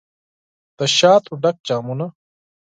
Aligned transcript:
دشاتو 0.79 1.31
ډک 1.41 1.57
جامونه 1.67 2.07